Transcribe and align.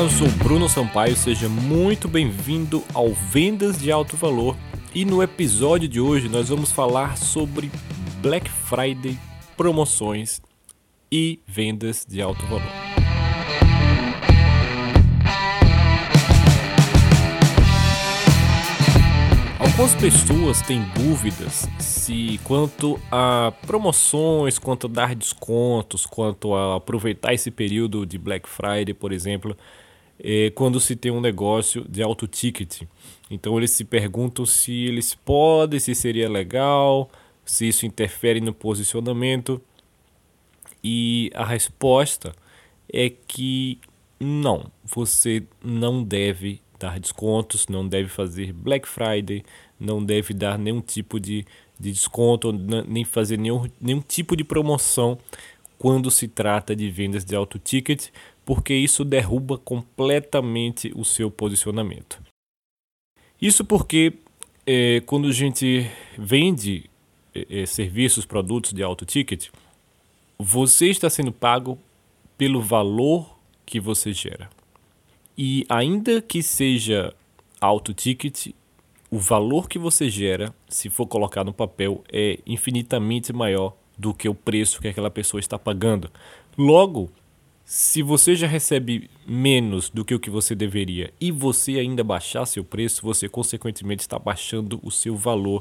Eu 0.00 0.08
sou 0.08 0.28
Bruno 0.30 0.66
Sampaio, 0.66 1.14
seja 1.14 1.46
muito 1.46 2.08
bem-vindo 2.08 2.82
ao 2.94 3.10
Vendas 3.10 3.78
de 3.78 3.92
Alto 3.92 4.16
Valor. 4.16 4.56
E 4.94 5.04
no 5.04 5.22
episódio 5.22 5.86
de 5.86 6.00
hoje 6.00 6.26
nós 6.26 6.48
vamos 6.48 6.72
falar 6.72 7.18
sobre 7.18 7.70
Black 8.22 8.48
Friday, 8.48 9.18
promoções 9.58 10.40
e 11.12 11.38
vendas 11.46 12.06
de 12.08 12.22
alto 12.22 12.46
valor. 12.46 12.62
Algumas 19.58 19.94
pessoas 19.96 20.62
têm 20.62 20.82
dúvidas 20.94 21.68
se 21.78 22.40
quanto 22.44 22.98
a 23.12 23.52
promoções, 23.66 24.58
quanto 24.58 24.86
a 24.86 24.90
dar 24.90 25.14
descontos, 25.14 26.06
quanto 26.06 26.54
a 26.54 26.76
aproveitar 26.76 27.34
esse 27.34 27.50
período 27.50 28.06
de 28.06 28.16
Black 28.16 28.48
Friday, 28.48 28.94
por 28.94 29.12
exemplo, 29.12 29.54
é, 30.22 30.50
quando 30.50 30.78
se 30.78 30.94
tem 30.94 31.10
um 31.10 31.20
negócio 31.20 31.84
de 31.88 32.02
alto 32.02 32.26
ticket. 32.26 32.82
Então 33.30 33.56
eles 33.56 33.70
se 33.70 33.84
perguntam 33.84 34.44
se 34.44 34.72
eles 34.72 35.14
podem, 35.14 35.80
se 35.80 35.94
seria 35.94 36.28
legal, 36.28 37.10
se 37.44 37.68
isso 37.68 37.86
interfere 37.86 38.40
no 38.40 38.52
posicionamento. 38.52 39.60
E 40.82 41.30
a 41.34 41.44
resposta 41.44 42.34
é 42.92 43.10
que 43.10 43.78
não, 44.18 44.70
você 44.84 45.42
não 45.62 46.02
deve 46.02 46.60
dar 46.78 46.98
descontos, 46.98 47.68
não 47.68 47.86
deve 47.86 48.08
fazer 48.08 48.52
Black 48.52 48.88
Friday, 48.88 49.42
não 49.78 50.04
deve 50.04 50.34
dar 50.34 50.58
nenhum 50.58 50.80
tipo 50.80 51.20
de, 51.20 51.46
de 51.78 51.92
desconto, 51.92 52.52
nem 52.52 53.04
fazer 53.04 53.38
nenhum, 53.38 53.66
nenhum 53.80 54.00
tipo 54.00 54.36
de 54.36 54.44
promoção 54.44 55.18
quando 55.80 56.10
se 56.10 56.28
trata 56.28 56.76
de 56.76 56.90
vendas 56.90 57.24
de 57.24 57.34
alto 57.34 57.58
ticket, 57.58 58.08
porque 58.44 58.74
isso 58.74 59.02
derruba 59.02 59.56
completamente 59.56 60.92
o 60.94 61.06
seu 61.06 61.30
posicionamento. 61.30 62.22
Isso 63.40 63.64
porque 63.64 64.12
é, 64.66 65.00
quando 65.06 65.28
a 65.28 65.32
gente 65.32 65.90
vende 66.18 66.90
é, 67.34 67.64
serviços, 67.64 68.26
produtos 68.26 68.74
de 68.74 68.82
alto 68.82 69.06
ticket, 69.06 69.48
você 70.38 70.88
está 70.88 71.08
sendo 71.08 71.32
pago 71.32 71.78
pelo 72.36 72.60
valor 72.60 73.38
que 73.64 73.80
você 73.80 74.12
gera. 74.12 74.50
E 75.36 75.64
ainda 75.66 76.20
que 76.20 76.42
seja 76.42 77.14
alto 77.58 77.94
ticket, 77.94 78.48
o 79.10 79.18
valor 79.18 79.66
que 79.66 79.78
você 79.78 80.10
gera, 80.10 80.54
se 80.68 80.90
for 80.90 81.06
colocar 81.06 81.42
no 81.42 81.54
papel, 81.54 82.04
é 82.12 82.38
infinitamente 82.46 83.32
maior 83.32 83.74
do 84.00 84.14
que 84.14 84.28
o 84.28 84.34
preço 84.34 84.80
que 84.80 84.88
aquela 84.88 85.10
pessoa 85.10 85.38
está 85.38 85.58
pagando. 85.58 86.10
Logo, 86.56 87.10
se 87.64 88.02
você 88.02 88.34
já 88.34 88.46
recebe 88.46 89.10
menos 89.26 89.90
do 89.90 90.04
que 90.04 90.14
o 90.14 90.18
que 90.18 90.30
você 90.30 90.54
deveria 90.54 91.12
e 91.20 91.30
você 91.30 91.72
ainda 91.78 92.02
baixar 92.02 92.46
seu 92.46 92.64
preço, 92.64 93.02
você 93.02 93.28
consequentemente 93.28 94.00
está 94.00 94.18
baixando 94.18 94.80
o 94.82 94.90
seu 94.90 95.14
valor 95.14 95.60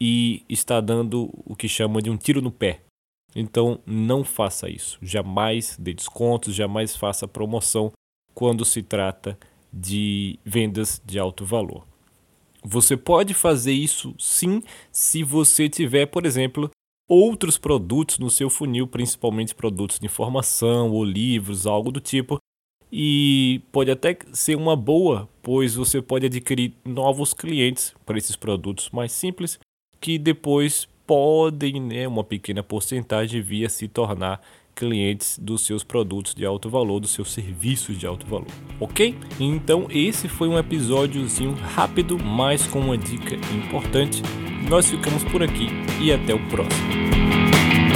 e 0.00 0.42
está 0.48 0.80
dando 0.80 1.30
o 1.46 1.54
que 1.54 1.68
chama 1.68 2.02
de 2.02 2.10
um 2.10 2.16
tiro 2.16 2.42
no 2.42 2.50
pé. 2.50 2.80
Então 3.34 3.80
não 3.86 4.24
faça 4.24 4.68
isso. 4.68 4.98
Jamais 5.00 5.76
dê 5.78 5.94
descontos, 5.94 6.54
jamais 6.54 6.96
faça 6.96 7.28
promoção 7.28 7.92
quando 8.34 8.64
se 8.64 8.82
trata 8.82 9.38
de 9.72 10.38
vendas 10.44 11.00
de 11.04 11.18
alto 11.18 11.44
valor. 11.44 11.86
Você 12.64 12.96
pode 12.96 13.34
fazer 13.34 13.72
isso 13.72 14.14
sim 14.18 14.62
se 14.90 15.22
você 15.22 15.68
tiver, 15.68 16.06
por 16.06 16.26
exemplo, 16.26 16.70
outros 17.08 17.56
produtos 17.56 18.18
no 18.18 18.30
seu 18.30 18.50
funil, 18.50 18.86
principalmente 18.86 19.54
produtos 19.54 19.98
de 19.98 20.06
informação 20.06 20.90
ou 20.90 21.04
livros, 21.04 21.66
algo 21.66 21.90
do 21.90 22.00
tipo. 22.00 22.38
E 22.92 23.60
pode 23.72 23.90
até 23.90 24.16
ser 24.32 24.56
uma 24.56 24.76
boa, 24.76 25.28
pois 25.42 25.74
você 25.74 26.00
pode 26.00 26.26
adquirir 26.26 26.72
novos 26.84 27.34
clientes 27.34 27.94
para 28.04 28.18
esses 28.18 28.36
produtos 28.36 28.90
mais 28.90 29.12
simples, 29.12 29.58
que 30.00 30.18
depois 30.18 30.88
podem, 31.06 31.80
né, 31.80 32.06
uma 32.06 32.24
pequena 32.24 32.62
porcentagem, 32.62 33.40
via 33.40 33.68
se 33.68 33.88
tornar 33.88 34.40
clientes 34.74 35.38
dos 35.38 35.62
seus 35.66 35.82
produtos 35.82 36.34
de 36.34 36.46
alto 36.46 36.70
valor, 36.70 37.00
dos 37.00 37.10
seus 37.10 37.32
serviços 37.32 37.98
de 37.98 38.06
alto 38.06 38.26
valor, 38.26 38.46
ok? 38.78 39.14
Então 39.40 39.88
esse 39.90 40.28
foi 40.28 40.48
um 40.48 40.56
episódiozinho 40.56 41.52
rápido, 41.54 42.16
mas 42.16 42.64
com 42.66 42.78
uma 42.78 42.96
dica 42.96 43.34
importante. 43.52 44.22
Nós 44.68 44.88
ficamos 44.88 45.24
por 45.24 45.42
aqui 45.42 45.68
e 46.00 46.12
até 46.12 46.34
o 46.34 46.38
próximo. 46.46 47.87